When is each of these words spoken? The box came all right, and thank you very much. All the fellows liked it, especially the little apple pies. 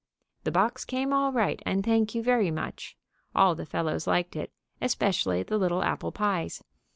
The 0.45 0.51
box 0.51 0.83
came 0.83 1.13
all 1.13 1.31
right, 1.31 1.61
and 1.63 1.85
thank 1.85 2.15
you 2.15 2.23
very 2.23 2.49
much. 2.49 2.97
All 3.35 3.53
the 3.53 3.67
fellows 3.67 4.07
liked 4.07 4.35
it, 4.35 4.51
especially 4.81 5.43
the 5.43 5.59
little 5.59 5.83
apple 5.83 6.11
pies. 6.11 6.63